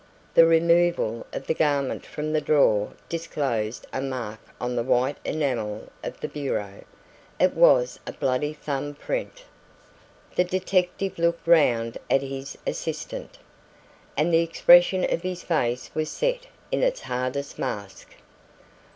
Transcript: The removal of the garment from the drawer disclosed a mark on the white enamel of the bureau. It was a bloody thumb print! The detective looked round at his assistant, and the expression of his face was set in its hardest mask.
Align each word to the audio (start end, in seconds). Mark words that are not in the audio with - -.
The 0.33 0.47
removal 0.47 1.27
of 1.31 1.45
the 1.45 1.53
garment 1.53 2.07
from 2.07 2.33
the 2.33 2.41
drawer 2.41 2.93
disclosed 3.07 3.85
a 3.93 4.01
mark 4.01 4.39
on 4.59 4.75
the 4.75 4.81
white 4.81 5.17
enamel 5.23 5.91
of 6.03 6.19
the 6.21 6.27
bureau. 6.27 6.83
It 7.39 7.53
was 7.53 7.99
a 8.07 8.11
bloody 8.11 8.51
thumb 8.51 8.95
print! 8.95 9.43
The 10.35 10.43
detective 10.43 11.19
looked 11.19 11.45
round 11.47 11.99
at 12.09 12.23
his 12.23 12.57
assistant, 12.65 13.37
and 14.17 14.33
the 14.33 14.41
expression 14.41 15.03
of 15.03 15.21
his 15.21 15.43
face 15.43 15.91
was 15.93 16.09
set 16.09 16.47
in 16.71 16.81
its 16.81 17.01
hardest 17.01 17.59
mask. 17.59 18.15